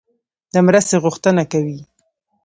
د 0.53 0.55
مرستې 0.67 0.95
غوښتنه 1.03 1.43
کوي. 1.51 1.79